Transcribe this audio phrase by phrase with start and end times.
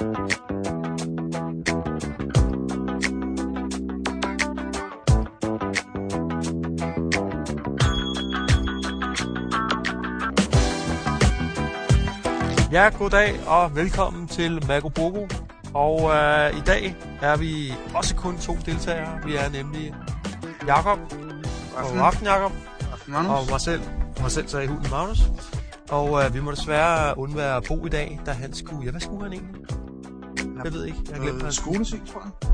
[0.00, 0.06] Ja,
[12.98, 15.26] goddag og velkommen til Mago Bogo.
[15.74, 19.20] Og øh, i dag er vi også kun to deltagere.
[19.26, 19.94] Vi er nemlig
[20.66, 20.98] Jakob
[21.76, 22.52] og aften Jakob
[23.08, 23.82] og mig selv.
[24.20, 25.18] Mig selv så i hunden Magnus.
[25.90, 28.84] Og øh, vi må desværre undvære Bo i dag, da han skulle...
[28.84, 29.69] Ja, hvad skulle han egentlig?
[30.64, 30.98] Jeg ved ikke.
[31.08, 32.50] Jeg har glemt Noget skoleting, tror jeg.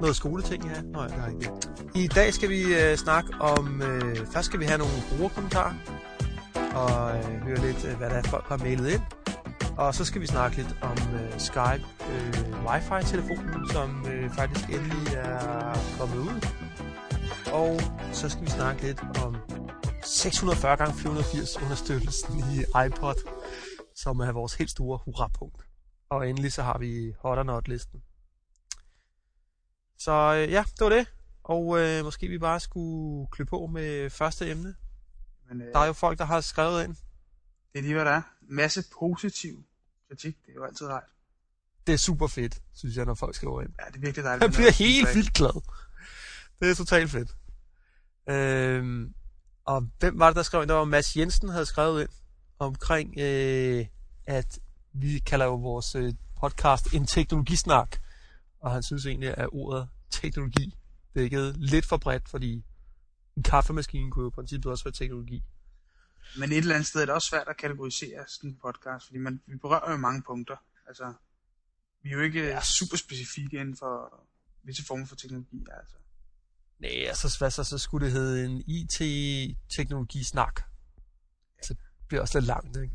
[0.00, 0.80] noget skoleting, ja.
[0.82, 1.50] Nå, ja, det jeg ikke.
[1.94, 3.82] I dag skal vi øh, snakke om...
[3.82, 5.74] Øh, først skal vi have nogle brugerkommentarer.
[6.74, 9.02] Og øh, høre lidt, øh, hvad der er, folk har mailet ind.
[9.76, 15.14] Og så skal vi snakke lidt om øh, Skype øh, Wi-Fi-telefonen, som øh, faktisk endelig
[15.14, 16.46] er kommet ud.
[17.52, 17.80] Og
[18.12, 19.36] så skal vi snakke lidt om
[20.04, 23.14] 640 x 480 understøttelsen i iPod,
[23.94, 25.62] som er vores helt store hurrapunkt.
[26.08, 28.02] Og endelig så har vi hot or not listen.
[29.98, 31.06] Så øh, ja, det var det.
[31.44, 34.74] Og øh, måske vi bare skulle klø på med første emne.
[35.48, 36.96] Men øh, Der er jo folk, der har skrevet ind.
[37.72, 38.22] det er lige, hvad der er.
[38.40, 39.64] Masse positiv
[40.08, 40.36] kritik.
[40.46, 41.02] Det er jo altid rart.
[41.86, 43.70] Det er super fedt, synes jeg, når folk skriver ind.
[43.80, 44.42] Ja, det er virkelig dejligt.
[44.42, 45.62] Jeg bliver er helt vildt glad.
[46.60, 47.36] Det er totalt fedt.
[48.28, 49.14] Øhm,
[49.64, 50.68] og hvem var det, der skrev ind?
[50.68, 52.10] Der var Mads Jensen, havde skrevet ind
[52.58, 53.86] omkring, øh,
[54.26, 54.58] at
[55.00, 57.96] vi kalder jo vores øh, podcast en teknologisnak.
[58.60, 60.74] Og han synes egentlig, at ordet teknologi
[61.14, 62.64] dækket lidt for bredt, fordi
[63.36, 65.44] en kaffemaskine kunne jo i princippet også være teknologi.
[66.38, 69.18] Men et eller andet sted er det også svært at kategorisere sådan en podcast, fordi
[69.18, 70.56] man, vi berører jo mange punkter.
[70.88, 71.12] Altså,
[72.02, 72.60] vi er jo ikke ja.
[72.60, 74.26] super specifikke inden for
[74.62, 75.66] visse former for teknologi.
[75.80, 75.96] Altså.
[76.78, 80.62] Nej, altså hvad så, så skulle det hedde en IT-teknologisnak.
[81.62, 82.94] Så det bliver også lidt langt, ikke?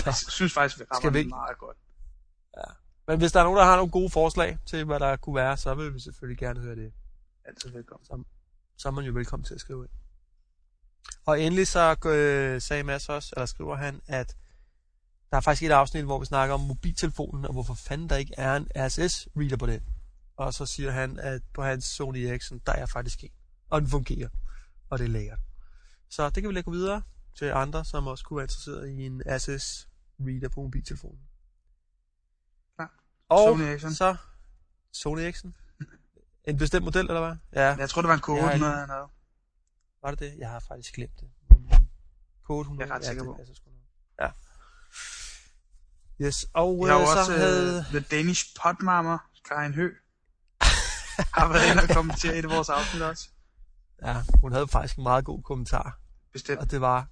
[0.00, 0.04] Så.
[0.06, 1.76] jeg synes faktisk, vi Skal rammer vi det ikke- meget godt.
[3.06, 5.56] Men hvis der er nogen, der har nogle gode forslag til, hvad der kunne være,
[5.56, 6.92] så vil vi selvfølgelig gerne høre det.
[7.44, 8.24] Altid velkommen.
[8.76, 9.90] Så er man jo velkommen til at skrive ind.
[11.26, 14.36] Og endelig så øh, sagde Mads også, eller skriver han, at
[15.30, 18.34] der er faktisk et afsnit, hvor vi snakker om mobiltelefonen, og hvorfor fanden der ikke
[18.38, 19.80] er en RSS-reader på den.
[20.36, 23.30] Og så siger han, at på hans Sony Ericsson, der er faktisk en.
[23.70, 24.28] Og den fungerer.
[24.90, 25.38] Og det er lækkert.
[26.10, 27.02] Så det kan vi lægge videre
[27.38, 29.22] til andre, som også kunne være interesseret i en
[30.20, 31.20] RSS-reader på mobiltelefonen.
[32.76, 32.94] Klar.
[33.28, 33.94] Og Sony Ericsson.
[33.94, 34.16] så
[34.92, 35.56] Sony Ericsson.
[36.44, 37.36] En bestemt model, eller hvad?
[37.52, 39.10] Ja, jeg tror, det var en Jeg har K800 ikke- eller noget.
[40.02, 40.34] var det det?
[40.38, 41.30] Jeg har faktisk glemt det.
[42.44, 42.88] Kode 100.
[42.88, 43.36] Jeg er ret sikker ja, på.
[43.46, 43.80] det sgu nok.
[44.20, 44.30] Ja.
[46.26, 47.84] Yes, og jo øh, også så havde...
[47.84, 49.94] The Danish Potmarmer, Karin Hø,
[51.38, 53.28] har været inde og kommentere i et af vores afsnit også.
[54.02, 55.98] Ja, hun havde faktisk en meget god kommentar.
[56.32, 56.60] Bestemt.
[56.60, 57.08] Og det var,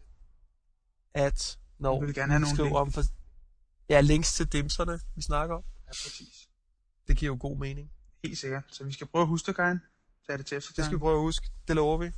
[1.15, 2.79] at når Vi vil gerne have vi nogle skriver link.
[2.79, 3.03] om for,
[3.89, 6.49] ja, links til dimserne, vi snakker om, Ja, præcis.
[7.09, 7.91] det giver jo god mening.
[8.25, 8.63] Helt sikkert.
[8.73, 9.79] Så vi skal prøve at huske det, Karin.
[10.27, 11.47] Tag det til Det skal vi prøve at huske.
[11.69, 12.11] Det lover vi.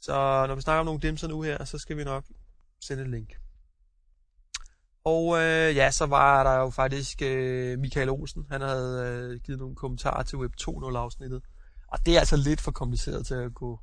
[0.00, 0.12] Så
[0.48, 2.24] når vi snakker om nogle dimser nu her, så skal vi nok
[2.80, 3.30] sende et link.
[5.04, 8.46] Og øh, ja, så var der jo faktisk øh, Michael Olsen.
[8.50, 11.42] Han havde øh, givet nogle kommentarer til Web 2.0 afsnittet.
[11.88, 13.80] Og det er altså lidt for kompliceret til at gå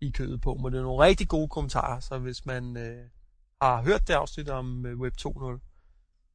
[0.00, 0.54] i kødet på.
[0.54, 2.00] Men det er nogle rigtig gode kommentarer.
[2.00, 3.04] Så hvis man øh,
[3.62, 5.60] har hørt det afsnit om øh, Web 2.0,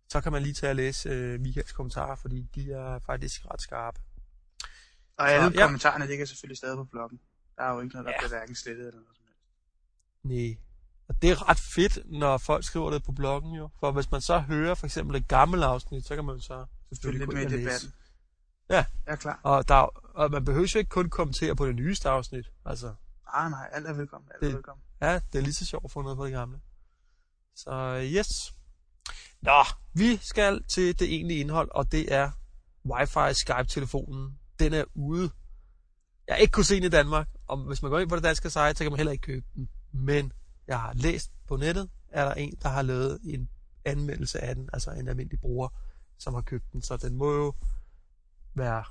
[0.09, 3.61] så kan man lige tage og læse øh, Michaels kommentarer, fordi de er faktisk ret
[3.61, 4.00] skarpe.
[5.17, 5.66] Og alle Så, ja.
[5.66, 7.19] kommentarerne ligger selvfølgelig stadig på bloggen.
[7.57, 8.17] Der er jo ikke noget, der Ja.
[8.19, 9.44] bliver hverken slettet eller noget som helst.
[10.23, 10.57] Nej.
[11.07, 13.69] Og det er ret fedt, når folk skriver det på bloggen jo.
[13.79, 16.67] For hvis man så hører for eksempel et gammelt afsnit, så kan man så Følg
[16.91, 17.94] selvfølgelig lidt med i debatten.
[18.69, 18.85] Ja.
[19.06, 19.39] Er klar.
[19.44, 19.75] Og, der,
[20.17, 22.51] og man behøver jo ikke kun kommentere på det nyeste afsnit.
[22.66, 22.94] Altså,
[23.33, 24.29] Nej, nej, alt er velkommen.
[24.33, 24.83] Alt er Det- velkommen.
[25.01, 26.62] ja, det er lige så sjovt at få noget på det gamle.
[27.56, 28.53] Så yes.
[29.41, 32.31] Nå, vi skal til det egentlige indhold, og det er
[32.88, 34.40] Wi-Fi Skype-telefonen.
[34.59, 35.31] Den er ude.
[36.28, 38.24] Jeg har ikke kunne se den i Danmark, og hvis man går ind på det
[38.24, 39.69] danske site, så kan man heller ikke købe den.
[39.92, 40.34] Men
[40.68, 43.50] jeg har læst på nettet, er der en, der har lavet en
[43.86, 45.69] anmeldelse af den, altså en almindelig bruger,
[46.18, 46.81] som har købt den.
[46.81, 47.54] Så den må jo
[48.54, 48.83] være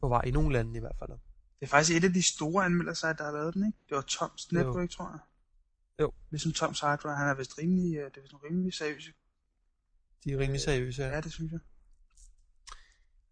[0.00, 1.10] på vej i nogle lande i hvert fald.
[1.10, 1.18] Det
[1.60, 3.78] er faktisk et af de store anmeldelser, der har lavet den, ikke?
[3.88, 4.52] Det var Toms.
[4.52, 5.18] Network, tror jeg.
[6.00, 6.12] Jo.
[6.30, 9.12] Ligesom Toms Hardware, han er vist rimelig, øh, det er vist rimelig seriøse.
[10.24, 11.02] De er rimelig seriøse.
[11.02, 11.60] Ja, det synes jeg.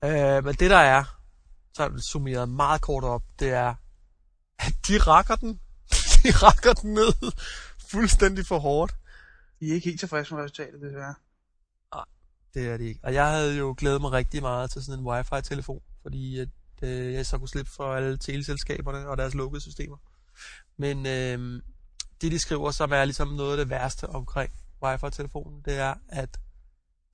[0.04, 1.04] Øh, men det der er,
[1.74, 3.74] så det summeret meget kort op, det er,
[4.58, 5.60] at de rakker den.
[6.22, 7.32] De rakker den ned
[7.90, 8.94] fuldstændig for hårdt.
[9.60, 11.14] I er ikke helt tilfredse med resultatet, desværre.
[12.54, 13.00] Det er det ikke.
[13.02, 16.48] Og jeg havde jo glædet mig rigtig meget til sådan en wifi-telefon, fordi at,
[16.82, 19.96] øh, jeg så kunne slippe for alle teleselskaberne og deres lukkede systemer.
[20.76, 21.62] Men øh,
[22.24, 26.40] det, de skriver, som er ligesom noget af det værste omkring wifi-telefonen, det er, at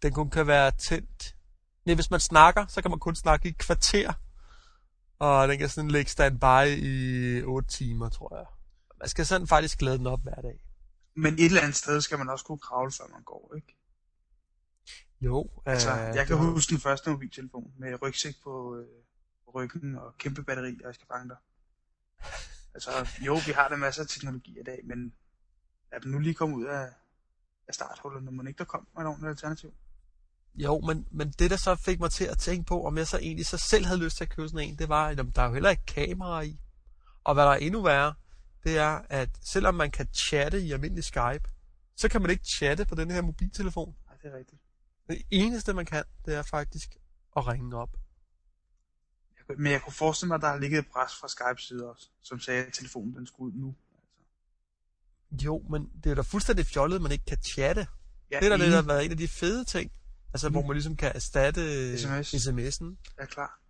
[0.03, 1.37] den kun kan være tændt.
[1.85, 4.13] Nej, hvis man snakker, så kan man kun snakke i et kvarter.
[5.19, 8.47] Og den kan sådan ligge standby i 8 timer, tror jeg.
[8.99, 10.65] Man skal sådan faktisk glæde den op hver dag.
[11.15, 13.77] Men et eller andet sted skal man også kunne kravle, før man går, ikke?
[15.21, 15.51] Jo.
[15.67, 18.87] Altså, øh, jeg kan det- huske den første mobiltelefon med rygsæk på, øh,
[19.45, 21.37] på ryggen og kæmpe batteri, og jeg skal fange dig.
[22.75, 22.91] Altså,
[23.27, 25.15] jo, vi har da masser af teknologi i dag, men
[25.93, 26.89] lad dem nu lige komme ud af,
[27.69, 29.75] af starthullet, når man ikke der kom med et ordentligt alternativ.
[30.55, 33.19] Jo, men, men det der så fik mig til at tænke på, om jeg så
[33.19, 35.47] egentlig så selv havde lyst til at købe sådan en, det var, at der er
[35.47, 36.61] jo heller ikke kamera i.
[37.25, 38.15] Og hvad der er endnu værre,
[38.65, 41.51] det er, at selvom man kan chatte i almindelig Skype,
[41.97, 43.97] så kan man ikke chatte på den her mobiltelefon.
[44.07, 44.63] Nej, det er rigtigt.
[45.09, 46.97] Det eneste, man kan, det er faktisk
[47.37, 48.00] at ringe op.
[49.59, 52.09] Men jeg kunne forestille mig, at der har ligget et pres fra Skype side også,
[52.23, 53.75] som sagde, at telefonen den skulle ud nu.
[55.31, 55.45] Altså.
[55.47, 57.87] Jo, men det er da fuldstændig fjollet, at man ikke kan chatte.
[58.31, 59.93] Ja, Det er da det, der har været en af de fede ting.
[60.35, 60.53] Altså, Mm.
[60.55, 62.35] hvor man ligesom kan erstatte SMS.
[62.35, 63.13] sms'en.
[63.19, 63.61] er klar.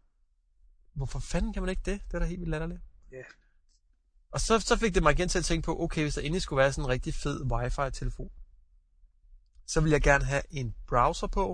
[0.94, 2.00] Hvorfor fanden kan man ikke det?
[2.08, 2.80] Det er da helt vildt latterligt.
[3.12, 3.22] Ja.
[4.32, 6.42] Og så, så fik det mig igen til at tænke på, okay, hvis der endelig
[6.42, 8.30] skulle være sådan en rigtig fed wifi-telefon,
[9.66, 11.46] så ville jeg gerne have en browser på,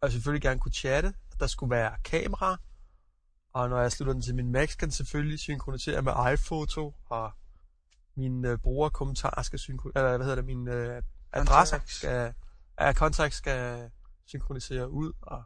[0.00, 1.14] og jeg selvfølgelig gerne kunne chatte.
[1.40, 2.56] Der skulle være kamera,
[3.52, 7.32] og når jeg slutter den til min Mac, kan den selvfølgelig synkronisere med iPhoto, og
[8.14, 11.02] min øh, brugerkommentar skal synkronisere, eller hvad hedder det, mine øh,
[11.32, 12.34] adresser skal,
[12.80, 13.90] ja, kontakt skal
[14.24, 15.42] synkronisere ud, og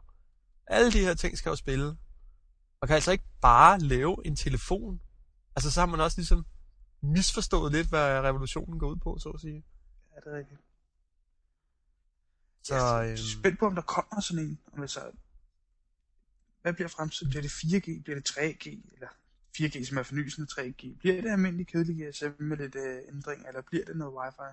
[0.67, 1.85] alle de her ting skal jo spille.
[2.81, 5.01] Man kan altså ikke bare lave en telefon.
[5.55, 6.45] Altså så har man også ligesom
[7.01, 9.63] misforstået lidt, hvad revolutionen går ud på, så at sige.
[10.15, 10.61] Ja, det er rigtigt.
[12.63, 14.59] Så, jeg er øhm, spændt på, om der kommer sådan en.
[14.73, 15.11] Om det så,
[16.65, 17.29] hvad bliver fremtiden?
[17.29, 18.03] Bliver det 4G?
[18.03, 18.93] Bliver det 3G?
[18.93, 19.07] Eller
[19.57, 20.97] 4G, som er fornyelsende 3G?
[20.99, 24.51] Bliver det almindelig kedelig GSM med lidt øh, ændring, eller bliver det noget wifi?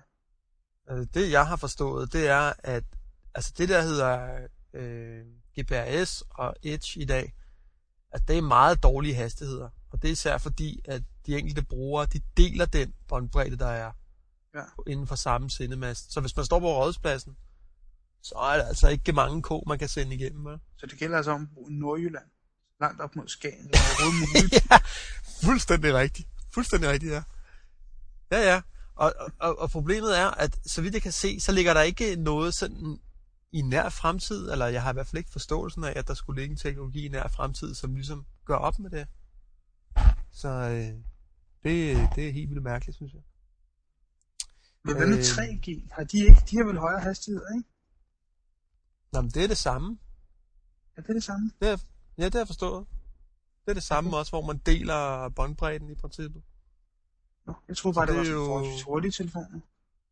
[0.87, 2.83] altså, det jeg har forstået, det er, at
[3.35, 4.39] altså det der hedder
[4.73, 5.25] øh,
[5.59, 7.33] GPRS og Edge i dag,
[8.11, 9.69] at det er meget dårlige hastigheder.
[9.91, 13.91] Og det er især fordi, at de enkelte brugere, de deler den båndbredde, der er
[14.55, 14.63] Ja.
[14.87, 16.13] inden for samme sendemast.
[16.13, 17.37] Så hvis man står på rådspladsen,
[18.23, 20.45] så er der altså ikke mange K, man kan sende igennem.
[20.45, 20.59] Vel?
[20.77, 22.25] Så det gælder altså om Nordjylland.
[22.81, 23.69] Langt op mod Skagen.
[23.73, 24.77] Er ja,
[25.47, 26.27] fuldstændig rigtigt.
[26.53, 27.23] Fuldstændig rigtigt, ja.
[28.31, 28.61] Ja, ja.
[28.95, 32.15] Og, og, og problemet er, at så vidt jeg kan se, så ligger der ikke
[32.15, 32.99] noget sådan
[33.51, 36.41] i nær fremtid, eller jeg har i hvert fald ikke forståelsen af, at der skulle
[36.41, 39.07] ligge en teknologi i nær fremtid, som ligesom gør op med det.
[40.31, 40.93] Så øh,
[41.63, 43.21] det, det er helt vildt mærkeligt, synes jeg.
[44.83, 45.23] Men hvad med Øh.
[45.23, 45.87] 3G?
[45.91, 46.41] Har de ikke?
[46.49, 47.69] De har vel højere hastigheder, ikke?
[49.13, 49.97] Nå, men det er det samme.
[50.95, 51.51] Er det det samme?
[51.61, 51.77] Det er,
[52.17, 52.85] ja, det har jeg forstået.
[53.65, 56.41] Det er det samme også, hvor man deler båndbredden i princippet.
[57.45, 59.59] Nå, jeg Så bare, det, det var er sådan jo- forholdsvis hurtige telefoner.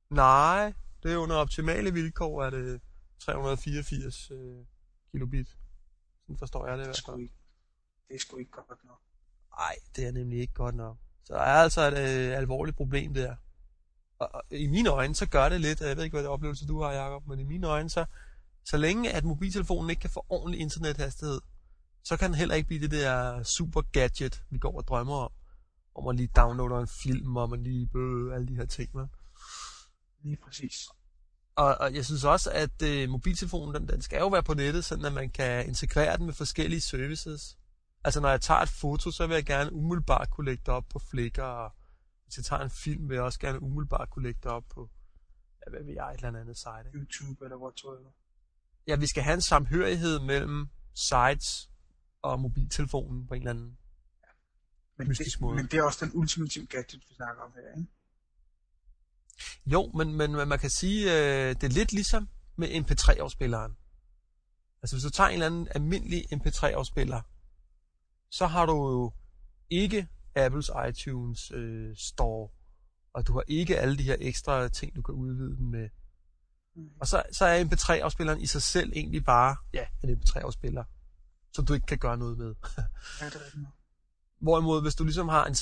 [0.10, 2.82] Nej, det er under optimale vilkår, er det
[3.20, 4.66] 384 øh,
[5.12, 5.48] kilobit.
[6.22, 7.22] Sådan forstår jeg det i Det er hvert fald.
[7.22, 7.34] ikke,
[8.08, 9.00] det er sgu ikke godt nok.
[9.58, 10.98] Nej, det er nemlig ikke godt nok.
[11.24, 13.36] Så der er altså et øh, alvorligt problem der.
[14.20, 16.68] Og, og i mine øjne, så gør det lidt, jeg ved ikke, hvad det oplevelse
[16.68, 18.06] du har, Jacob, men i mine øjne, så,
[18.66, 21.42] så længe at mobiltelefonen ikke kan få ordentlig internethastighed,
[22.04, 25.32] så kan den heller ikke blive det der super gadget, vi går og drømmer om.
[25.92, 28.90] Hvor man lige downloader en film, og man lige bøh, alle de her ting.
[28.94, 29.08] Man.
[30.24, 30.76] Lige præcis.
[31.56, 34.86] Og, og jeg synes også, at øh, mobiltelefonen, den, den skal jo være på nettet,
[34.86, 37.58] sådan at man kan integrere den med forskellige services.
[38.04, 40.86] Altså når jeg tager et foto, så vil jeg gerne umiddelbart kunne lægge det op
[40.90, 41.72] på Flickr, og
[42.24, 44.90] hvis jeg tager en film, vil jeg også gerne umiddelbart kunne lægge det op på,
[45.66, 46.86] ja, hvad ved jeg, et eller andet site.
[46.86, 47.00] Ikke?
[47.00, 48.12] YouTube eller whatsoever.
[48.88, 51.70] Ja, vi skal have en samhørighed mellem sites
[52.22, 53.78] og mobiltelefonen på en eller anden.
[54.98, 55.56] Men Mystisk det, måde.
[55.56, 57.92] men det er også den ultimative gadget, vi snakker om her, ikke?
[59.66, 63.78] Jo, men, men, man kan sige, øh, det er lidt ligesom med MP3-afspilleren.
[64.82, 67.22] Altså hvis du tager en eller anden almindelig MP3-afspiller,
[68.30, 69.14] så har du jo
[69.70, 72.50] ikke Apples iTunes øh, Store,
[73.14, 75.90] og du har ikke alle de her ekstra ting, du kan udvide den med.
[77.00, 80.84] Og så, så er MP3-afspilleren i sig selv egentlig bare ja, en MP3-afspiller,
[81.54, 82.56] som du ikke kan gøre noget med.
[83.22, 83.60] Ja, det er.
[84.40, 85.56] Hvorimod, hvis du ligesom har en,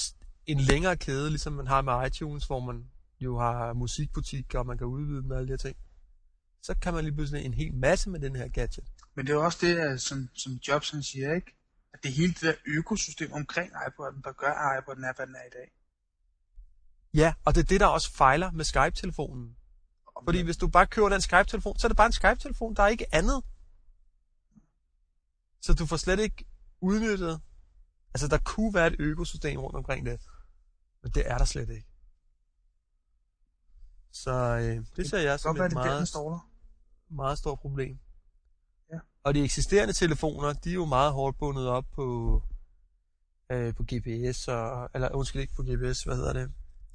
[0.45, 2.89] en længere kæde, ligesom man har med iTunes, hvor man
[3.19, 5.77] jo har musikbutik, og man kan udvide med alle de her ting,
[6.61, 8.85] så kan man lige pludselig en hel masse med den her gadget.
[9.15, 11.55] Men det er også det, som, som Jobs han siger, ikke?
[11.93, 15.35] At det hele det der økosystem omkring iPod'en, der gør, at iPod'en er, hvad den
[15.35, 15.71] er i dag.
[17.13, 19.55] Ja, og det er det, der også fejler med Skype-telefonen.
[20.23, 22.87] Fordi hvis du bare køber den Skype-telefon, så er det bare en Skype-telefon, der er
[22.87, 23.43] ikke andet.
[25.61, 26.45] Så du får slet ikke
[26.81, 27.41] udnyttet.
[28.13, 30.21] Altså, der kunne være et økosystem rundt omkring det.
[31.03, 31.87] Men det er der slet ikke.
[34.11, 36.41] Så øh, det ser jeg som være, et det meget,
[37.09, 37.99] meget stort problem.
[39.23, 42.41] Og de eksisterende telefoner, de er jo meget hårdt bundet op på,
[43.51, 46.51] øh, på GPS, og, eller undskyld ikke på GPS, hvad hedder det?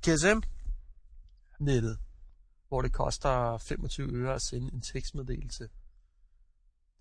[0.06, 1.98] GSM-nettet,
[2.74, 5.64] hvor det koster 25 øre at sende en tekstmeddelelse.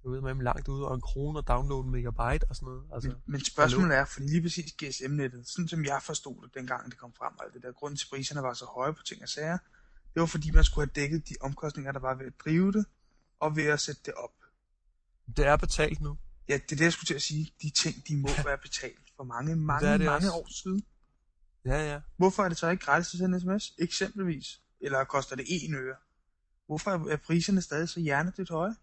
[0.03, 2.83] Er ude med langt ude, og en krone og downloade en megabyte og sådan noget.
[2.93, 6.91] Altså, Men, men spørgsmålet er, fordi lige præcis GSM-nettet, sådan som jeg forstod det, dengang
[6.91, 9.29] det kom frem, alt det der, grunden til priserne var så høje på ting og
[9.29, 9.57] sager,
[10.13, 12.85] det var fordi, man skulle have dækket de omkostninger, der var ved at drive det,
[13.39, 14.31] og ved at sætte det op.
[15.37, 16.17] det er betalt nu.
[16.49, 17.53] Ja, det er det, jeg skulle til at sige.
[17.61, 20.37] De ting, de må være betalt for mange, mange, Det det mange også.
[20.39, 20.83] år siden.
[21.65, 21.99] Ja, ja.
[22.17, 24.59] Hvorfor er det så ikke gratis at sende sms, eksempelvis?
[24.83, 25.95] Eller koster det 1 øre?
[26.65, 28.75] Hvorfor er- er priserne stadig så hjernedødt høje?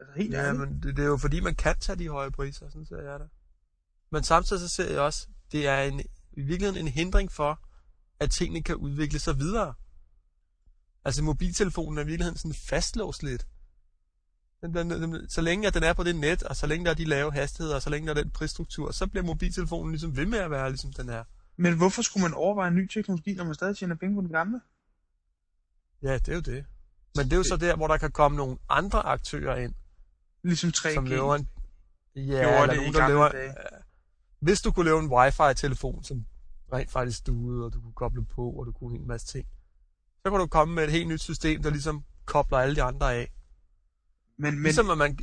[0.00, 2.68] Altså helt Ja, men det, det er jo fordi, man kan tage de høje priser,
[2.68, 3.28] sådan ser jeg det.
[4.10, 6.00] Men samtidig så ser jeg også, det er en,
[6.32, 7.60] i virkeligheden en hindring for,
[8.20, 9.74] at tingene kan udvikle sig videre.
[11.04, 13.46] Altså mobiltelefonen er i virkeligheden sådan fastlåst lidt.
[14.62, 16.90] Den, den, den, så længe at den er på det net, og så længe der
[16.90, 20.16] er de lave hastigheder, og så længe der er den prisstruktur, så bliver mobiltelefonen ligesom
[20.16, 21.24] ved med at være, ligesom den er.
[21.56, 24.30] Men hvorfor skulle man overveje en ny teknologi, når man stadig tjener penge på den
[24.30, 24.60] gamle?
[26.04, 26.64] Ja, det er jo det.
[27.16, 29.74] Men det er jo så der, hvor der kan komme nogle andre aktører ind,
[30.42, 30.94] Ligesom 3G.
[30.94, 31.48] som laver en...
[32.16, 33.44] Ja, Gjorde eller det nogen, der dage.
[33.46, 33.52] Ja.
[34.40, 36.24] Hvis du kunne lave en wifi-telefon, som
[36.72, 39.46] rent faktisk duede, og du kunne koble på, og du kunne en masse ting,
[40.22, 43.14] så kunne du komme med et helt nyt system, der ligesom kobler alle de andre
[43.14, 43.32] af.
[44.38, 45.18] Men, men, Ligesom at, man,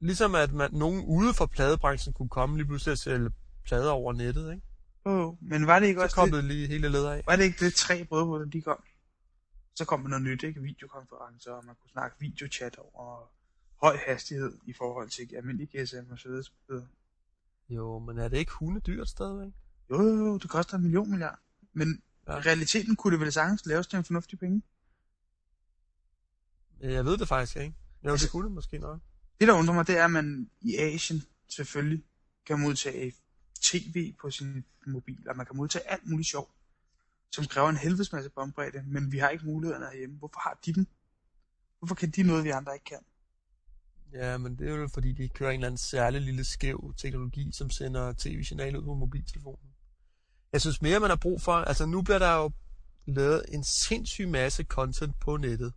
[0.00, 3.30] ligesom at man, nogen ude fra pladebranchen kunne komme lige pludselig at sælge
[3.64, 4.62] plader over nettet, ikke?
[5.04, 7.22] oh, men var det ikke Så også det, lige hele leder af.
[7.26, 8.82] var det ikke det tre brødhoveder, de kom?
[9.78, 10.62] Så kom der noget nyt, ikke?
[10.62, 13.30] Videokonferencer, og man kunne snakke videochat over
[13.82, 16.86] høj hastighed i forhold til almindelig GSM og så videre.
[17.68, 19.52] Jo, men er det ikke hundedyrt stadigvæk?
[19.90, 21.38] Jo, jo, jo, det koster en million milliard.
[21.72, 22.32] Men Ja.
[22.38, 24.62] realiteten kunne det vel sagtens laves til en fornuftig penge.
[26.80, 27.74] Jeg ved det faktisk ikke.
[28.04, 29.00] Jo, det Altså- kunne det måske nok.
[29.40, 32.04] Det, der undrer mig, det er, at man i Asien selvfølgelig
[32.46, 33.14] kan modtage
[33.60, 36.50] tv på sin mobil, og man kan modtage alt muligt sjov,
[37.34, 40.16] som kræver en helvedes masse båndbredde, men vi har ikke mulighederne herhjemme.
[40.16, 40.86] Hvorfor har de dem?
[41.78, 42.98] Hvorfor kan de noget, vi andre ikke kan?
[44.12, 47.52] Ja, men det er jo fordi, de kører en eller anden særlig lille skæv teknologi,
[47.52, 49.70] som sender tv-signal ud på mobiltelefonen.
[50.52, 51.52] Jeg synes mere, man har brug for...
[51.52, 52.50] Altså, nu bliver der jo
[53.06, 55.72] lavet en sindssyg masse content på nettet.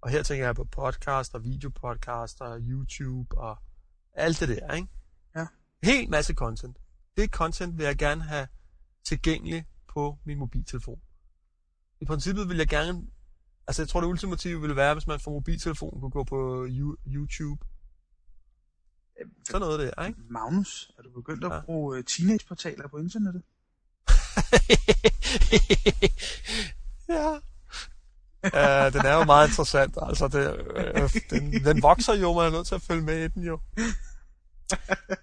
[0.00, 3.58] Og her tænker jeg på podcaster, videopodcaster, YouTube og
[4.12, 4.88] alt det der, ikke?
[5.36, 5.46] Ja.
[5.82, 6.76] Helt masse content.
[7.16, 8.48] Det content vil jeg gerne have
[9.04, 9.66] tilgængeligt
[9.98, 11.00] på min mobiltelefon.
[12.00, 13.02] I princippet vil jeg gerne...
[13.66, 16.96] Altså, jeg tror, det ultimative ville være, hvis man fra mobiltelefonen kunne gå på You-
[17.06, 17.64] YouTube.
[19.46, 20.18] Sådan noget der, ikke?
[20.30, 21.60] Magnus, er du begyndt at Ja.
[21.60, 23.42] bruge øh, teenageportaler på internettet?
[27.08, 27.32] ja.
[28.44, 29.98] Uh, den er jo meget interessant.
[30.02, 33.28] Altså, det, øh, den, den vokser jo, man er nødt til at følge med i
[33.28, 33.60] den jo.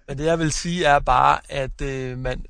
[0.08, 2.46] Men det jeg vil sige er bare, at, øh, man,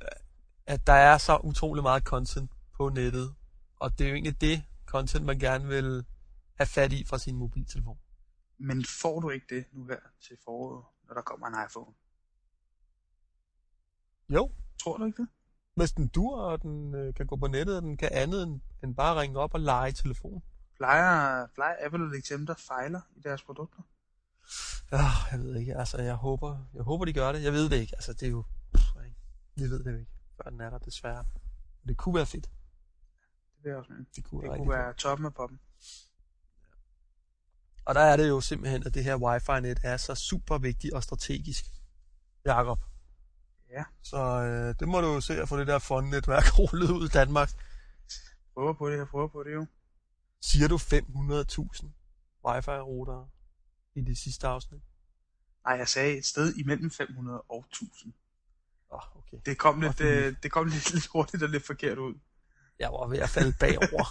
[0.67, 3.35] at der er så utrolig meget content på nettet.
[3.79, 6.05] Og det er jo egentlig det content, man gerne vil
[6.55, 7.97] have fat i fra sin mobiltelefon.
[8.57, 11.93] Men får du ikke det nu her til foråret, når der kommer en iPhone?
[14.29, 14.51] Jo,
[14.83, 15.27] Tror du ikke det?
[15.75, 18.61] hvis den dur, og den øh, kan gå på nettet, og den kan andet end,
[18.83, 20.43] end bare ringe op og lege telefon.
[20.77, 23.81] Plejer, plejer Apple at lægge til dem, der fejler i deres produkter?
[24.91, 25.75] Ja, jeg ved ikke.
[25.75, 27.43] Altså, jeg håber, jeg håber, de gør det.
[27.43, 27.95] Jeg ved det ikke.
[27.95, 28.43] Altså, det er jo...
[29.55, 31.25] Vi ved det ikke, før den er der, desværre.
[31.87, 32.43] Det kunne være fedt.
[32.43, 34.05] Det vil jeg også mene.
[34.15, 35.59] Det kunne, Det være kunne være toppen af poppen.
[37.85, 41.03] Og der er det jo simpelthen, at det her wifi-net er så super vigtigt og
[41.03, 41.65] strategisk.
[42.45, 42.79] Jakob.
[43.69, 43.83] Ja.
[44.01, 47.09] Så øh, det må du jo se at få det der fondnetværk rullet ud i
[47.09, 47.49] Danmark.
[48.53, 49.65] Prøver på det, jeg prøver på det jo.
[50.41, 51.87] Siger du 500.000
[52.47, 53.27] wifi-routere
[53.95, 54.81] i det sidste afsnit?
[55.65, 58.13] Nej, jeg sagde et sted imellem 500 og 1000.
[58.89, 59.37] Oh, okay.
[59.45, 62.13] Det kom lidt, er øh, det kom lidt, lidt hurtigt og lidt forkert ud.
[62.79, 64.05] Jeg var ved at falde bagover.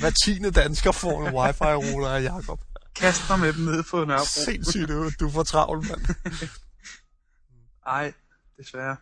[0.00, 2.60] Hver tiende dansker får en wifi-router af Jakob.
[2.94, 4.24] Kast mig med dem ned på Nørrebro.
[4.24, 6.00] Sindssygt, du, du får travlt, mand.
[7.86, 8.12] Ej,
[8.56, 8.96] desværre.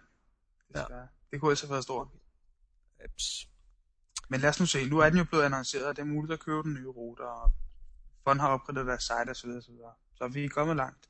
[0.68, 1.00] Desværre.
[1.00, 1.06] Ja.
[1.30, 2.08] Det kunne altså have været stort.
[3.04, 3.48] Ups.
[4.28, 4.88] Men lad os nu se.
[4.88, 7.24] Nu er den jo blevet annonceret, og det er muligt at købe den nye router,
[7.24, 7.52] og
[8.24, 9.48] Fond har opgraderet deres site osv.
[9.50, 9.74] osv.
[10.14, 11.08] Så vi er kommet langt.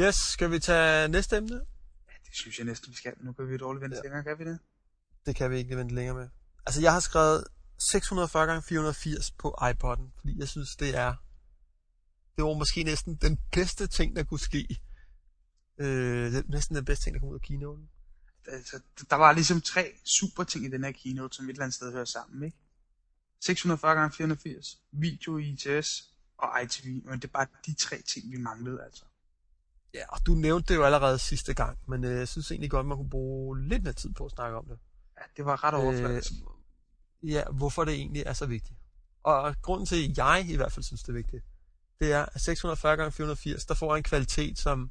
[0.00, 1.54] Yes, skal vi tage næste emne?
[1.54, 3.14] Ja, det synes jeg næsten, vi skal.
[3.20, 4.02] Nu kan vi dårligt vente Ja.
[4.02, 4.58] længere, kan vi det?
[5.26, 6.28] Det kan vi ikke vente længere med.
[6.66, 7.44] Altså, jeg har skrevet
[7.78, 11.14] 640 x 480 på iPod'en, fordi jeg synes, det er...
[12.36, 14.80] Det var måske næsten den bedste ting, der kunne ske.
[15.78, 17.88] Øh, det er næsten den bedste ting, der kom ud af keynoten.
[18.46, 18.80] Altså,
[19.10, 21.92] der var ligesom tre super ting i den her keynote, som et eller andet sted
[21.92, 22.58] hører sammen, ikke?
[23.44, 25.88] 640 x 480, video i ITS
[26.38, 29.04] og ITV, men det er bare de tre ting, vi manglede altså.
[29.94, 32.86] Ja, og du nævnte det jo allerede sidste gang, men øh, jeg synes egentlig godt,
[32.86, 34.78] man kunne bruge lidt mere tid på at snakke om det.
[35.18, 36.32] Ja, det var ret overfladisk.
[37.22, 38.78] Øh, ja, hvorfor det egentlig er så vigtigt.
[39.22, 41.44] Og grunden til, at jeg i hvert fald synes, det er vigtigt,
[42.00, 44.90] det er, at 640 x 480, der får en kvalitet, som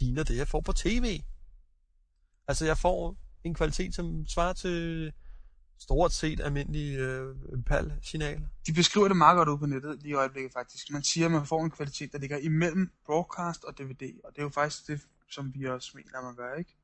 [0.00, 1.20] ligner det, jeg får på tv.
[2.48, 5.12] Altså, jeg får en kvalitet, som svarer til
[5.80, 7.34] stort set almindelige øh,
[7.66, 8.46] PAL-signaler.
[8.66, 10.90] De beskriver det meget godt ud på nettet lige i øjeblikket faktisk.
[10.90, 14.38] Man siger, at man får en kvalitet, der ligger imellem broadcast og DVD, og det
[14.38, 16.76] er jo faktisk det, som vi også mener, man gør, ikke?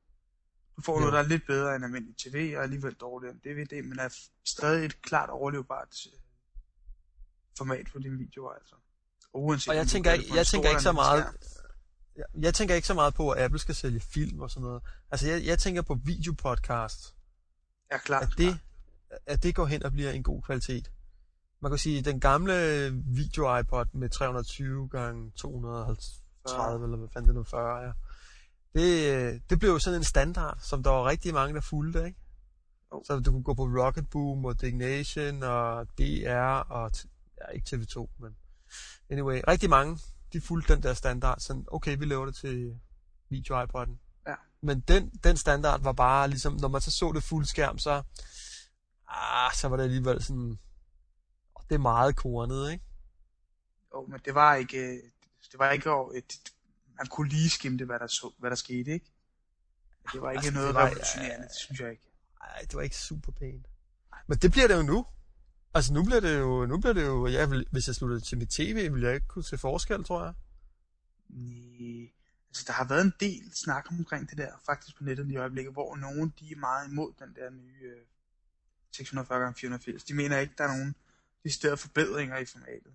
[0.77, 0.99] Du får jo.
[0.99, 4.09] noget, der er lidt bedre end almindelig TV, og alligevel dårligere end DVD, men er
[4.45, 6.19] stadig et klart overlevbart øh,
[7.57, 8.75] format for dine videoer, altså.
[9.33, 11.25] Og, uanset, og jeg tænker, jeg, jeg tænker ikke så meget...
[12.15, 14.83] Jeg, jeg tænker ikke så meget på, at Apple skal sælge film og sådan noget.
[15.11, 17.15] Altså, jeg, jeg tænker på videopodcast.
[17.91, 18.23] Ja, klart.
[18.23, 18.59] At det,
[19.25, 20.91] at det går hen og bliver en god kvalitet.
[21.59, 27.27] Man kan sige, at den gamle video iPod med 320 gange 230 eller hvad fanden
[27.27, 27.91] det nu 40 er,
[28.75, 32.19] det, det blev jo sådan en standard, som der var rigtig mange, der fulgte, ikke?
[32.91, 33.01] Oh.
[33.05, 36.91] Så du kunne gå på Rocket Boom og Dignation og DR og,
[37.37, 38.35] ja, ikke TV2, men
[39.09, 39.99] anyway, rigtig mange,
[40.33, 42.79] de fulgte den der standard, sådan, okay, vi laver det til
[43.29, 44.23] video iPod'en.
[44.27, 44.35] Ja.
[44.61, 48.03] Men den, den standard var bare ligesom, når man så så det fuld skærm, så,
[49.07, 50.59] ah, så var det alligevel sådan,
[51.69, 52.85] det er meget kornet, ikke?
[53.93, 55.01] Jo, men det var ikke,
[55.51, 56.53] det var ikke et,
[56.97, 59.11] man kunne lige skimte, hvad der, så, hvad der skete, ikke?
[60.13, 62.11] Det var ikke altså, noget var, revolutionerende, det synes jeg ikke.
[62.39, 63.67] Nej, det var ikke super pænt.
[64.27, 65.05] Men det bliver det jo nu.
[65.73, 68.49] Altså nu bliver det jo, nu bliver det jo, vil, hvis jeg slutter til mit
[68.49, 70.33] tv, vil jeg ikke kunne se forskel, tror jeg.
[71.29, 72.11] Nej,
[72.49, 75.73] altså der har været en del snak omkring det der, faktisk på nettet i øjeblikket,
[75.73, 78.01] hvor nogen, de er meget imod den der nye øh,
[78.97, 80.03] 640 x 480.
[80.03, 80.95] De mener ikke, der er nogen
[81.43, 82.93] de steder forbedringer i formatet.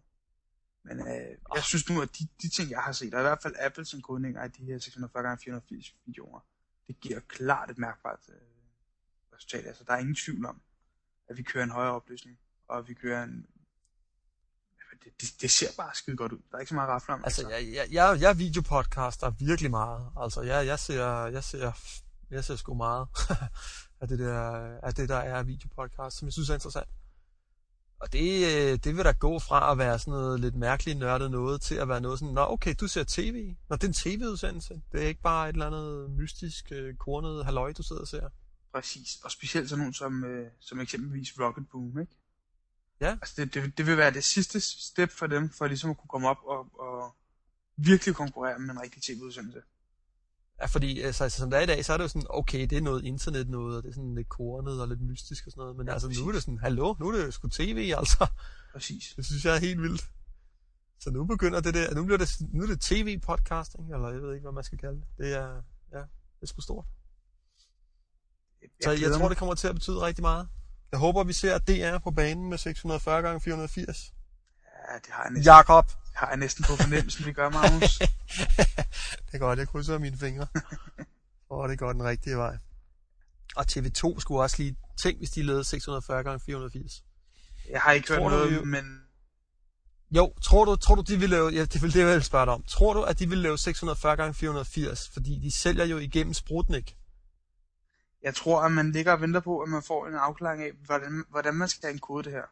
[0.84, 3.42] Men øh, jeg synes nu, at de, de ting, jeg har set, og i hvert
[3.42, 6.40] fald Apples kodninger af de her 640 x 480 videoer,
[6.86, 8.34] det giver klart et mærkbart øh,
[9.34, 9.66] resultat.
[9.66, 10.60] Altså, der er ingen tvivl om,
[11.28, 12.38] at vi kører en højere opløsning,
[12.68, 13.46] og vi kører en...
[15.04, 16.38] Det, det, det ser bare skide godt ud.
[16.50, 17.24] Der er ikke så meget rafler om.
[17.24, 20.12] Altså, jeg, jeg, jeg, jeg videopodcaster virkelig meget.
[20.16, 21.72] Altså, jeg, jeg ser, jeg ser,
[22.30, 23.08] jeg ser sgu meget
[24.02, 24.40] af det der,
[24.82, 26.88] af det der er videopodcast, som jeg synes er interessant.
[28.00, 31.30] Og det, øh, det vil da gå fra at være sådan noget lidt mærkeligt nørdet
[31.30, 33.54] noget, til at være noget sådan, nå okay, du ser tv.
[33.68, 34.82] Nå, det er en tv-udsendelse.
[34.92, 38.28] Det er ikke bare et eller andet mystisk, øh, kornet halløj, du sidder og ser.
[38.72, 42.12] Præcis, og specielt sådan nogen som, øh, som eksempelvis Rocket Boom, ikke?
[43.00, 43.10] Ja.
[43.10, 46.08] Altså det, det, det vil være det sidste step for dem, for ligesom at kunne
[46.08, 47.16] komme op og, og
[47.76, 49.62] virkelig konkurrere med en rigtig tv-udsendelse.
[50.60, 52.66] Ja, fordi altså, altså, som det er i dag, så er det jo sådan, okay,
[52.66, 55.52] det er noget internet noget, og det er sådan lidt kornet og lidt mystisk og
[55.52, 56.22] sådan noget, men ja, altså præcis.
[56.22, 58.26] nu er det sådan, hallo, nu er det sgu tv, altså.
[58.72, 59.12] Præcis.
[59.16, 60.10] Det synes jeg er helt vildt.
[61.00, 64.34] Så nu begynder det der, nu bliver det, nu er det tv-podcasting, eller jeg ved
[64.34, 65.04] ikke, hvad man skal kalde det.
[65.18, 65.62] Det er,
[65.92, 66.86] ja, det er sgu stort.
[68.62, 70.48] Jeg så jeg tror, det kommer til at betyde rigtig meget.
[70.92, 74.14] Jeg håber, vi ser DR på banen med 640 gange 480.
[74.90, 75.44] Ja, det har jeg næsten.
[75.44, 75.90] Jakob.
[76.14, 77.98] Har jeg næsten på fornemmelsen, vi gør, Magnus.
[79.26, 80.46] det er godt, jeg krydser mine fingre.
[81.50, 82.56] Åh, det går den rigtige vej.
[83.56, 87.04] Og TV2 skulle også lige tænke, hvis de lavede 640 gange 480.
[87.70, 88.64] Jeg har ikke hørt noget, jo...
[88.64, 89.02] men...
[90.10, 91.48] Jo, tror du, tror du, de vil lave...
[91.48, 92.62] Ja, det vil det, jeg vil spørge dig om.
[92.62, 95.10] Tror du, at de vil lave 640 gange 480?
[95.12, 96.96] Fordi de sælger jo igennem Sprutnik.
[98.22, 101.24] Jeg tror, at man ligger og venter på, at man får en afklaring af, hvordan,
[101.30, 102.42] hvordan man skal enkode det her.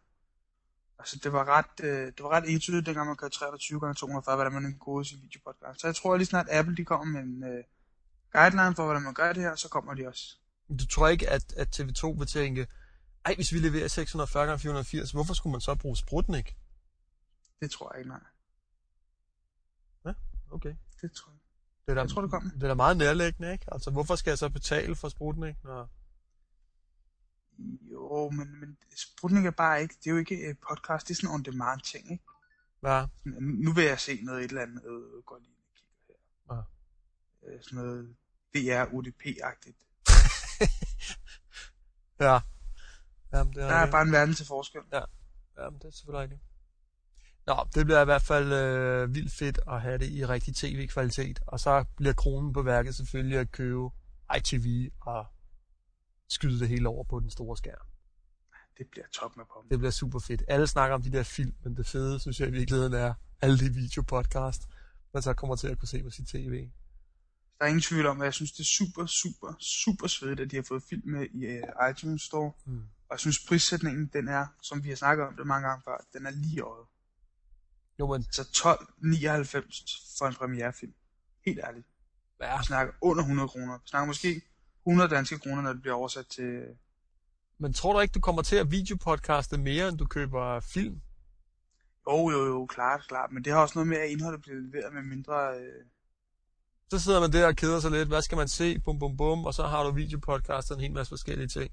[1.00, 4.36] Altså, det var ret, øh, det var ret entydigt, dengang man kørte 23 gange 240,
[4.36, 5.80] hvordan man enkoder sin videopodcast.
[5.80, 7.64] Så jeg tror lige snart, Apple de kommer med en øh,
[8.32, 10.36] guideline for, hvordan man gør det her, så kommer de også.
[10.78, 12.66] Du tror ikke, at, at TV2 vil tænke,
[13.24, 16.56] ej, hvis vi leverer 640 gange 480, hvorfor skulle man så bruge Sprutnik?
[17.60, 18.20] Det tror jeg ikke, nej.
[20.04, 20.12] Ja,
[20.50, 20.74] okay.
[21.02, 21.38] Det tror jeg.
[21.86, 22.50] Det er da, jeg tror, det kommer.
[22.50, 23.64] Det er da meget nærliggende, ikke?
[23.72, 25.90] Altså, hvorfor skal jeg så betale for Sprutnik, når...
[27.92, 31.16] Jo, men, men Sputnik er bare ikke, det er jo ikke et podcast, det er
[31.16, 32.24] sådan en on-demand ting, ikke?
[32.82, 33.06] Ja.
[33.40, 36.14] Nu vil jeg se noget et eller andet, øh, går lige kigger
[36.48, 36.62] her.
[37.48, 37.54] Ja.
[37.54, 38.16] Øh, sådan noget
[38.54, 39.86] DR UDP-agtigt.
[42.26, 42.40] ja.
[43.32, 44.80] Jamen, det er, der er bare en verden til forskel.
[44.92, 45.02] Ja,
[45.58, 46.40] Jamen, det er selvfølgelig rigtigt.
[47.46, 51.40] Nå, det bliver i hvert fald øh, vildt fedt at have det i rigtig tv-kvalitet.
[51.46, 53.88] Og så bliver kronen på værket selvfølgelig at købe
[54.36, 55.26] ITV og
[56.30, 57.86] skyde det hele over på den store skærm.
[58.78, 59.66] Det bliver top med på.
[59.70, 60.42] Det bliver super fedt.
[60.48, 63.58] Alle snakker om de der film, men det fede, synes jeg i virkeligheden er alle
[63.58, 64.62] de videopodcast,
[65.14, 66.68] man så kommer til at kunne se på sit tv.
[67.58, 70.50] Der er ingen tvivl om, at jeg synes, det er super, super, super svedigt, at
[70.50, 72.52] de har fået film med i uh, iTunes Store.
[72.66, 72.78] Mm.
[72.78, 76.04] Og jeg synes, prissætningen, den er, som vi har snakket om det mange gange før,
[76.12, 76.86] den er lige øjet.
[77.98, 80.94] Jo, men Altså 12,99 for en premierefilm.
[81.46, 81.86] Helt ærligt.
[82.40, 83.78] ja, Vi snakker under 100 kroner.
[83.78, 84.42] Vi snakker måske
[84.86, 86.62] 100 danske kroner, når det bliver oversat til...
[87.58, 91.00] men tror du ikke, du kommer til at videopodcaste mere, end du køber film?
[92.08, 93.32] Jo, jo, jo, klart, klart.
[93.32, 95.58] Men det har også noget med, at indholdet bliver leveret med mindre...
[95.58, 95.84] Øh...
[96.90, 98.08] Så sidder man der og keder sig lidt.
[98.08, 98.78] Hvad skal man se?
[98.78, 99.44] Bum, bum, bum.
[99.44, 101.72] Og så har du videopodcast og en hel masse forskellige ting.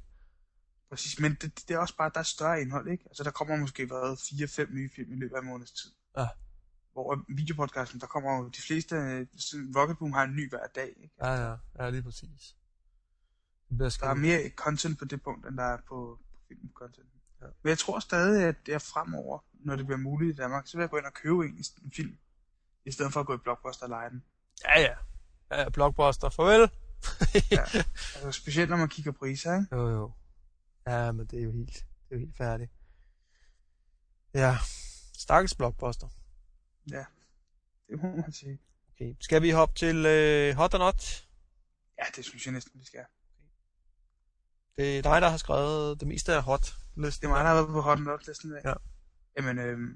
[0.89, 3.03] Præcis, men det, det, er også bare, der er større indhold, ikke?
[3.07, 5.91] Altså, der kommer måske været 4-5 nye film i løbet af en måneds tid.
[6.17, 6.27] Ja.
[6.93, 8.95] Hvor videopodcasten, der kommer jo de fleste...
[8.95, 9.27] øh,
[9.75, 11.15] Rocket Boom har en ny hver dag, ikke?
[11.21, 11.55] Ja, ja.
[11.79, 12.55] Ja, lige præcis.
[13.67, 17.07] Bliver Der er mere content på det punkt, end der er på, på film-content.
[17.41, 17.45] Ja.
[17.63, 20.83] Men jeg tror stadig, at er fremover, når det bliver muligt i Danmark, så vil
[20.83, 22.17] jeg gå ind og købe en, en film,
[22.85, 24.23] i stedet for at gå i Blockbuster og lege den.
[24.63, 24.95] Ja, ja.
[25.51, 26.29] Ja, ja, Blockbuster.
[26.29, 26.71] Farvel.
[27.51, 27.65] Ja.
[28.15, 29.75] Altså, specielt når man kigger priser, ikke?
[29.75, 30.11] Jo, jo.
[30.87, 32.71] Ja, men det er jo helt, det er jo helt færdigt.
[34.33, 34.57] Ja,
[35.13, 36.07] stakkels Blockbuster.
[37.89, 38.59] Det må man sige.
[38.91, 41.27] Okay, skal vi hoppe til øh, Hot or Not?
[41.99, 43.05] Ja, det synes jeg næsten, vi skal.
[44.77, 47.21] Det er dig, der har skrevet det meste af hot listen.
[47.21, 48.61] Det er mig, der har været på hot listen i dag.
[48.65, 48.73] Ja.
[49.37, 49.93] Jamen, øhm,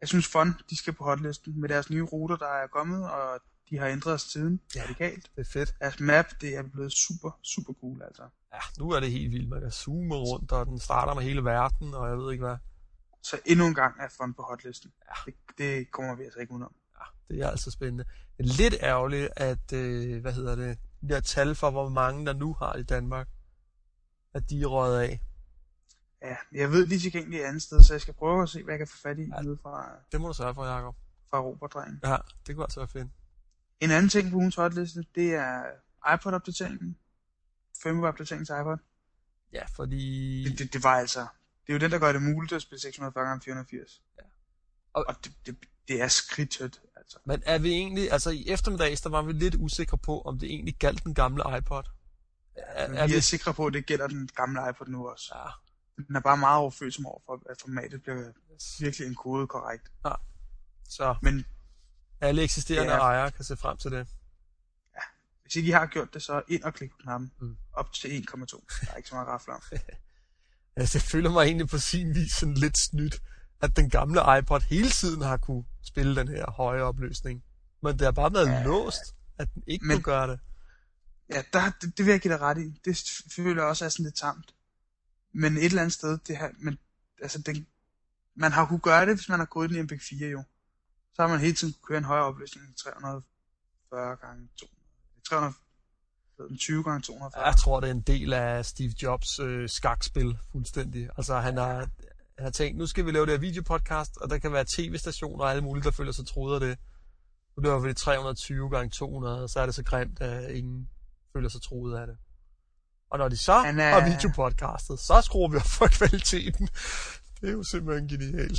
[0.00, 3.40] jeg synes Fun, de skal på hotlisten med deres nye ruter, der er kommet, og
[3.70, 4.82] de har ændret siden Ja.
[4.82, 5.30] radikalt.
[5.36, 5.74] Det er fedt.
[5.80, 8.22] Deres map, det er blevet super, super cool, altså.
[8.54, 9.48] Ja, nu er det helt vildt.
[9.48, 12.56] Man kan zoome rundt, og den starter med hele verden, og jeg ved ikke hvad.
[13.22, 14.92] Så endnu en gang er Fun på hotlisten.
[15.08, 15.30] Ja.
[15.30, 16.74] Det, det kommer vi altså ikke udenom.
[17.00, 18.04] Ja, det er altså spændende.
[18.38, 22.54] Lidt ærgerligt, at, øh, hvad hedder det, de der tal for, hvor mange der nu
[22.54, 23.28] har i Danmark,
[24.36, 25.20] at de er røget af.
[26.22, 28.62] Ja, jeg ved, de er tilgængelige et andet sted, så jeg skal prøve at se,
[28.62, 29.42] hvad jeg kan få fat i Ja.
[29.48, 30.94] ude fra, Det må du sørge for, Jacob.
[31.30, 32.00] fra Roberdrengen.
[32.04, 33.08] Ja, det kunne altså være fedt.
[33.80, 35.62] En anden ting på ugens hotliste, det er
[36.14, 36.96] iPod-opdateringen.
[37.82, 38.76] Firmware-opdatering til iPod.
[39.52, 40.44] Ja, fordi...
[40.50, 41.20] Det, det, det var altså...
[41.66, 44.02] Det er jo den, der gør det muligt at spille 640 x 480.
[44.18, 44.22] Ja.
[44.92, 45.56] Og, Og- det, det,
[45.88, 47.18] det er skridtødt, altså.
[47.24, 50.50] Men er vi egentlig, altså i eftermiddags, der var vi lidt usikre på, om det
[50.50, 51.82] egentlig galt den gamle iPod.
[52.56, 55.32] Er, Men er vi er sikre på, at det gælder den gamle iPod nu også.
[55.34, 58.32] Ja, Den er bare meget overfølsom over for, at formatet bliver
[58.80, 59.88] virkelig enkodet korrekt.
[60.88, 61.44] så Men
[62.20, 62.98] alle eksisterende Ja.
[62.98, 64.08] ejere kan se frem til det.
[65.42, 67.32] hvis ikke I har gjort det, så ind og klik på knappen.
[67.40, 67.56] Mm.
[67.72, 68.64] Op til 1,2.
[68.80, 69.62] Der er ikke så meget rafler om.
[70.78, 73.22] Altså, jeg føler mig egentlig på sin vis sådan lidt snydt,
[73.60, 77.44] at den gamle iPod hele tiden har kunne spille den her høje opløsning.
[77.82, 78.62] Men det har bare været Ja.
[78.64, 79.00] låst,
[79.38, 80.40] at den ikke Men- kunne gøre det.
[81.30, 82.80] Ja, der, det, det vil jeg give dig ret i.
[82.84, 84.54] Det føler jeg også er sådan lidt tamt.
[85.32, 86.78] Men et eller andet sted, det her, men,
[87.22, 87.66] altså den,
[88.34, 90.42] man har kunne gøre det, hvis man har gået den i MPEG 4 jo.
[91.14, 95.54] Så har man hele tiden kunne køre en højere opløsning, 340 gange 200,
[96.36, 97.46] 320 gange 240.
[97.46, 101.08] Jeg tror, det er en del af Steve Jobs øh, skakspil fuldstændig.
[101.16, 102.42] Altså, han har, ja.
[102.42, 105.50] har tænkt, nu skal vi lave det her videopodcast, og der kan være tv-stationer og
[105.50, 106.78] alle mulige, der føler sig troet af det.
[107.56, 110.90] Nu laver vi det 320 gange 200, og så er det så grimt, at ingen
[111.36, 112.16] føler sig troet af det.
[113.10, 116.66] Og når de så Han er- har videopodcastet, så skruer vi op for kvaliteten.
[117.40, 118.58] Det er jo simpelthen genialt.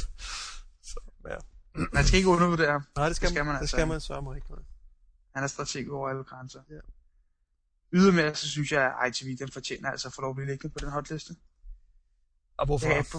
[0.81, 1.35] Så, ja.
[1.93, 2.83] Man skal ikke undervurdere ham.
[2.95, 3.91] Nej, det skal, Det skal man, man det altså skal ikke.
[3.91, 4.49] man sørge mig ikke.
[4.49, 4.59] nej.
[5.35, 6.59] Han er strateg over alle grænser.
[6.69, 6.79] Ja.
[7.93, 10.73] Ydermere, så synes jeg, at ITV, den fortjener altså at få lov at blive liggende
[10.73, 11.35] på den hotliste.
[12.57, 12.87] Og hvorfor?
[12.87, 13.17] Ja, på,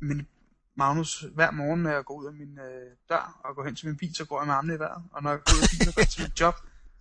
[0.00, 0.28] men
[0.76, 3.86] Magnus, hver morgen, når jeg går ud af min øh, dør og går hen til
[3.88, 5.02] min bil, så går jeg med armene i vejret.
[5.12, 6.54] Og når jeg går ud af bilen og går til mit job,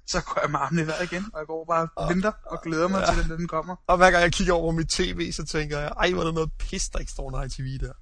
[0.08, 1.26] så går jeg med armene i vejret igen.
[1.34, 3.12] Og jeg går bare og venter og glæder mig Ja.
[3.14, 3.22] ja.
[3.22, 3.76] til, den, den kommer.
[3.88, 6.32] Og hver gang jeg kigger over mit tv, så tænker jeg, ej, hvor er der
[6.34, 7.94] noget pis, der ikke står noget ITV der.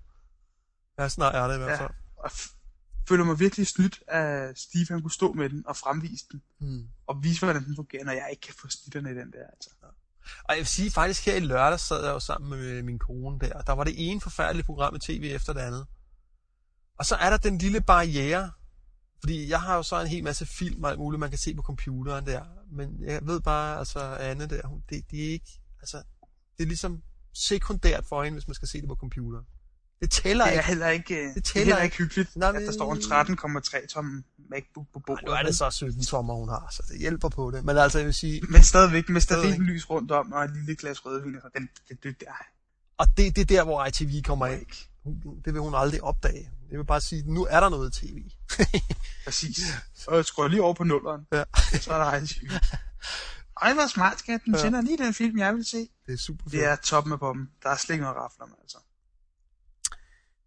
[0.99, 1.81] Ja, snart er det i hvert Ja.
[1.81, 1.89] fald.
[2.17, 2.55] Og f-
[3.09, 6.41] føler mig virkelig snydt af Steve, han kunne stå med den og fremvise den.
[6.59, 6.87] Hmm.
[7.07, 9.47] Og vise, hvordan den fungerer, når jeg ikke kan få snitterne i den der.
[9.53, 9.69] Altså.
[10.43, 13.39] Og jeg vil sige, faktisk her i lørdag sad jeg jo sammen med min kone
[13.39, 15.85] der, og der var det ene forfærdelige program i tv efter det andet.
[16.99, 18.51] Og så er der den lille barriere,
[19.19, 21.55] fordi jeg har jo så en hel masse film og alt muligt, man kan se
[21.55, 22.41] på computeren der.
[22.71, 25.97] Men jeg ved bare, altså Anne der, hun, det, det er ikke, altså,
[26.57, 27.01] det er ligesom
[27.33, 29.45] sekundært for hende, hvis man skal se det på computeren.
[30.01, 30.67] Det tæller Det er ikke.
[30.67, 31.97] heller ikke, det tæller er heller ikke.
[31.97, 35.25] hyggeligt, Nej, at der men- står en 13,3 tom MacBook på Ej, bordet.
[35.25, 37.65] nu er det så 17 tommer, hun har, så det hjælper på det.
[37.65, 39.59] Men altså, jeg vil sige, Men stadigvæk med Stadigvæk.
[39.59, 41.35] lys rundt om og et lille glas rødvin.
[41.43, 41.49] og.
[41.57, 42.45] Den, det, det, det, ej,
[42.97, 44.67] og det, det er der, hvor ITV kommer det er ind.
[45.45, 46.49] Det vil hun aldrig opdage.
[46.71, 48.29] Jeg vil bare sige, nu er der noget tv.
[49.25, 49.59] Præcis.
[50.07, 51.27] Og jeg skruer lige over på nulleren.
[51.31, 51.43] Ja.
[51.81, 52.49] Så er der ITV.
[53.61, 54.41] Ej, hvor smart, skat.
[54.45, 54.61] Den Ja.
[54.61, 55.77] sender lige den film, jeg vil se.
[56.05, 56.51] Det er super fedt.
[56.53, 57.49] Det er toppen af poppen.
[57.63, 58.77] Der er slet ikke noget rafler med, altså.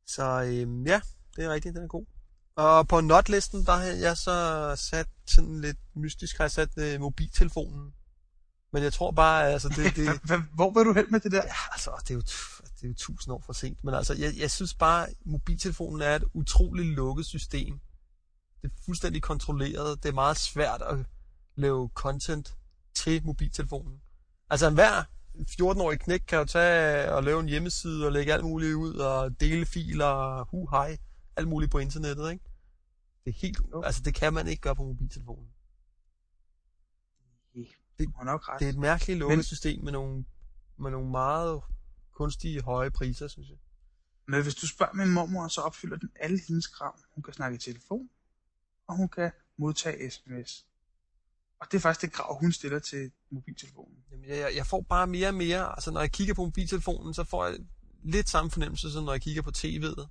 [0.07, 1.01] Så øhm, ja,
[1.37, 2.05] det er rigtigt, den er god.
[2.57, 7.01] Og på notlisten, der har jeg så sat sådan lidt mystisk, har jeg sat øh,
[7.01, 7.93] mobiltelefonen.
[8.73, 10.21] Men jeg tror bare, altså det, det,
[10.55, 11.43] Hvor vil du hen med det der?
[11.45, 12.23] ja, altså, det er jo,
[12.83, 13.85] det det er jo tusind år for sent.
[13.85, 17.81] Men altså, jeg, jeg synes bare, mobiltelefonen er et utroligt lukket system.
[18.63, 20.03] Det er fuldstændig kontrolleret.
[20.03, 21.07] Det er meget svært at
[21.55, 22.57] lave content
[22.95, 24.01] til mobiltelefonen.
[24.51, 25.03] Altså, enhver
[25.35, 29.41] 14-årig knæk kan jo tage og lave en hjemmeside og lægge alt muligt ud og
[29.41, 30.99] dele filer, hu hej,
[31.37, 32.45] alt muligt på internettet, ikke?
[33.25, 33.83] Det er helt, Jo.
[33.83, 35.49] altså det kan man ikke gøre på mobiltelefonen.
[37.99, 38.61] Det må nok ret.
[38.61, 40.25] Det er et mærkeligt lukket Men- system med nogle,
[40.79, 41.61] med nogle meget
[42.15, 43.59] kunstige høje priser, synes jeg.
[44.27, 46.99] Men hvis du spørger min mormor, så opfylder den alle hendes krav.
[47.15, 48.11] Hun kan snakke i telefon,
[48.87, 50.67] og hun kan modtage sms.
[51.61, 53.97] Og det er faktisk det krav, hun stiller til mobiltelefonen.
[54.11, 57.25] Jamen, jeg, jeg får bare mere og mere, altså når jeg kigger på mobiltelefonen, så
[57.25, 57.59] får jeg
[58.05, 60.09] lidt samme fornemmelse, som når jeg kigger på tv'et,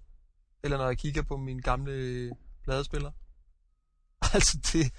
[0.63, 2.31] eller når jeg kigger på min gamle
[2.63, 3.11] pladespiller.
[4.33, 4.93] Altså, det,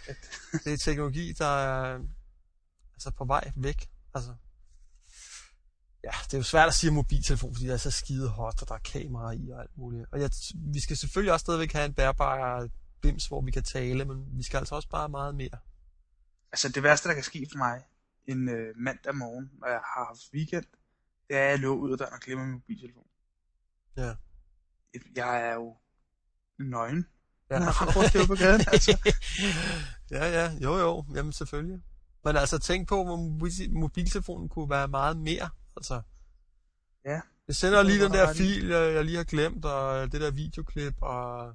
[0.65, 2.01] det er teknologi, der er
[2.95, 3.91] altså på vej væk.
[4.15, 4.35] Altså,
[6.05, 8.69] ja, det er jo svært at sige mobiltelefon, fordi det er så skide hot, og
[8.69, 10.05] der er kamera i og alt muligt.
[10.13, 12.69] Og jeg, vi skal selvfølgelig også stadigvæk have en bærbar
[13.03, 15.59] bims, hvor vi kan tale, men vi skal altså også bare meget mere.
[16.53, 17.83] Altså det værste, der kan ske for mig
[18.27, 20.65] en øh, mandag morgen, når jeg har haft weekend,
[21.29, 23.07] det er, at jeg lå ud af døren og glemmer min mobiltelefon.
[23.97, 24.15] Ja.
[25.17, 25.77] Jeg er jo
[26.59, 27.07] nøgen.
[27.51, 27.59] Ja.
[27.59, 29.13] når jeg rundt på gaden, altså.
[30.11, 31.83] ja, ja, jo jo, jamen selvfølgelig.
[32.25, 35.51] Men altså tænk på, hvor mobil- mobiltelefonen kunne være meget mere.
[35.77, 36.03] Altså,
[37.05, 37.21] Ja.
[37.49, 40.31] jeg sender Det lige den der fil, jeg, jeg lige har glemt, og det der
[40.31, 41.55] videoklip, og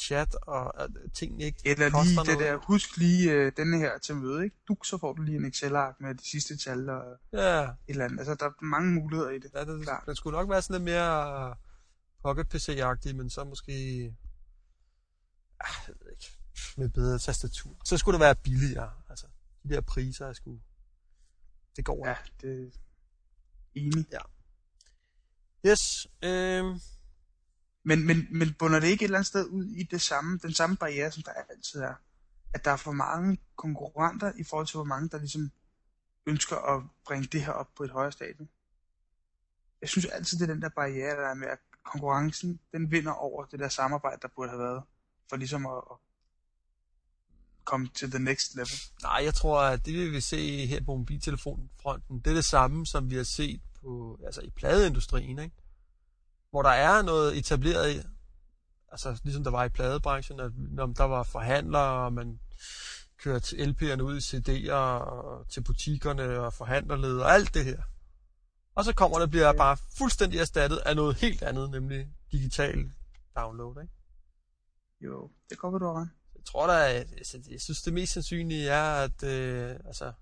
[0.00, 2.38] chat, og at ting ikke Eller lige det noget.
[2.40, 4.56] der, husk lige øh, denne her til møde, ikke?
[4.68, 8.04] Du, så får du lige en Excel-ark med de sidste tal og et Ja, eller
[8.04, 8.18] andet.
[8.18, 9.50] Altså, der er mange muligheder i det.
[9.54, 10.02] ja det, Klart.
[10.06, 11.56] den skulle nok være sådan lidt mere
[12.22, 13.72] pocket PC-agtig, men så måske...
[15.60, 16.26] Ah, jeg ved ikke,
[16.76, 17.76] med bedre tastatur.
[17.84, 18.90] Så skulle det være billigere.
[19.10, 19.26] Altså,
[19.62, 20.58] de der priser er sgu...
[21.76, 22.70] Det går Ja, det er
[23.74, 24.06] enig.
[25.66, 26.06] Yes.
[26.22, 26.64] Øh,
[27.86, 30.54] Men, men, men bunder det ikke et eller andet sted ud i det samme, den
[30.54, 31.94] samme barriere, som der altid er?
[32.54, 35.50] At der er for mange konkurrenter i forhold til, hvor mange der ligesom
[36.26, 38.48] ønsker at bringe det her op på et højere stadie?
[39.80, 43.12] Jeg synes altid, det er den der barriere, der er med, at konkurrencen, den vinder
[43.12, 44.82] over det der samarbejde, der burde have været,
[45.28, 45.96] for ligesom at, at
[47.64, 48.78] komme til the next level.
[49.02, 52.86] nej, jeg tror, at det vi vil se her på mobiltelefonfronten, det er det samme,
[52.86, 55.56] som vi har set på, altså i pladeindustrien, ikke?
[56.50, 58.00] Hvor der er noget etableret i,
[58.92, 62.40] altså ligesom der var i pladebranchen, at når der var forhandlere, og man
[63.18, 67.82] kørte LP'erne ud i CD'er og til butikkerne og forhandlerled og alt det her.
[68.74, 72.92] Og så kommer det bliver bare fuldstændig erstattet af noget helt andet, nemlig digital
[73.36, 73.94] download, ikke?
[75.00, 76.08] Jo, det går, hvad du ret.
[76.44, 80.12] Jeg tror da, at- altså, jeg synes det mest sandsynlige er, at øh, altså,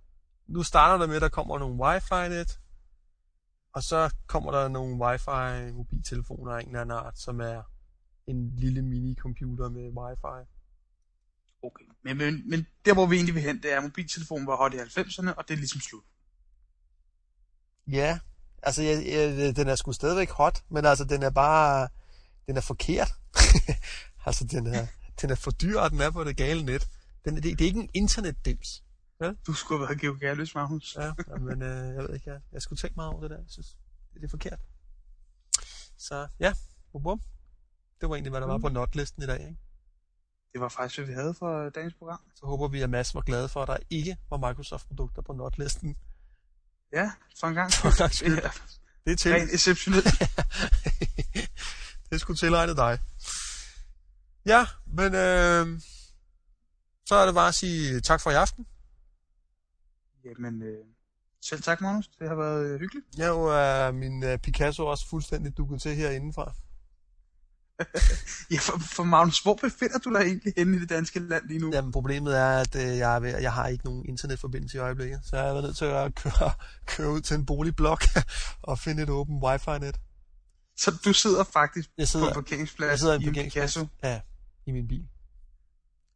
[0.46, 2.60] nu starter det med, at der kommer nogle wifi-net,
[3.74, 7.62] og så kommer der nogle wifi mobiltelefoner af en eller anden art, som er
[8.26, 10.48] en lille mini-computer med wifi.
[11.62, 11.84] Okay.
[12.04, 14.74] Men, men, men der, hvor vi egentlig vil hen, det er, at mobiltelefonen var hot
[14.74, 16.04] i 90'erne, og det er ligesom slut.
[17.86, 18.18] Ja,
[18.62, 21.88] altså jeg, jeg, den er sgu stadigvæk hot, men altså den er bare,
[22.46, 23.12] den er forkert.
[24.26, 24.86] altså den er,
[25.20, 26.88] den er for dyr, og den er på det gale net.
[27.24, 28.82] Den, det, det er ikke en internetdims.
[29.46, 30.96] Du skulle have været geogerløs, Magnus.
[31.00, 33.36] Ja, men øh, jeg ved ikke, jeg, jeg skulle tænke mig over det der.
[33.36, 33.76] Jeg synes,
[34.14, 34.60] det, er forkert.
[35.98, 36.52] Så ja,
[36.92, 37.20] bum, bum.
[38.00, 39.40] Det var egentlig, hvad der var på notlisten i dag.
[39.40, 39.58] Ikke?
[40.52, 42.20] Det var faktisk, hvad vi havde for dagens program.
[42.34, 45.96] Så håber vi, at Mads var glad for, at der ikke var Microsoft-produkter på notlisten.
[46.92, 47.72] Ja, for en gang.
[47.72, 48.34] For en gangs skyld.
[48.42, 48.50] Ja,
[49.04, 49.32] Det er til.
[49.32, 50.06] rent exceptionelt.
[52.10, 52.98] det skulle tilegne dig.
[54.46, 55.80] Ja, men øh,
[57.06, 58.66] så er det bare at sige tak for i aften.
[60.24, 60.84] Jamen, øh,
[61.42, 62.08] selv tak, Magnus.
[62.18, 63.06] Det har været øh, hyggeligt.
[63.18, 66.52] Er jo øh, min øh, Picasso også fuldstændig dukket til herindefra.
[68.50, 71.58] Ja, for, for Magnus, hvor befinder du dig egentlig henne i det danske land lige
[71.60, 71.70] nu?
[71.70, 71.76] Ja.
[71.76, 75.20] Jamen, problemet er, at øh, jeg, er ved, jeg har ikke nogen internetforbindelse i øjeblikket,
[75.24, 76.50] så jeg er nødt til at køre,
[76.96, 78.04] køre ud til en boligblok
[78.62, 80.00] og finde et åbent wifi-net.
[80.76, 83.86] Så du sidder faktisk Jeg på sidder, en parkeringsplads jeg sidder i en parkeringsplads Picasso.
[84.02, 84.20] ja,
[84.66, 85.08] i min bil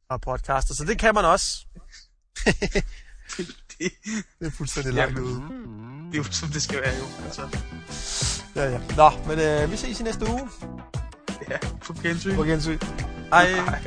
[0.09, 1.67] og podcaster, så det kan man også.
[2.45, 2.85] Det,
[4.39, 5.43] det, er fuldstændig langt ude.
[6.07, 7.25] det er jo, som det skal være jo.
[7.25, 7.59] Altså,
[8.57, 8.81] Ja, ja.
[8.97, 10.49] Nå, men øh, vi ses i næste uge.
[11.51, 12.37] ja, på gensyn.
[12.37, 12.79] På gensyn.
[13.33, 13.49] Hej.
[13.51, 13.83] Hej.